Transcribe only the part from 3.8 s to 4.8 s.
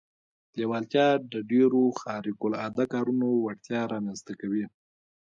رامنځته کوي